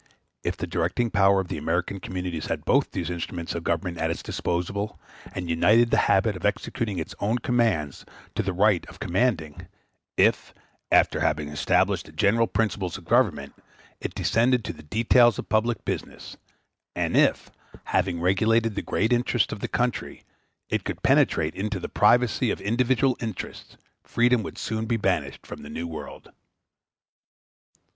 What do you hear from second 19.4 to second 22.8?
of the country, it could penetrate into the privacy of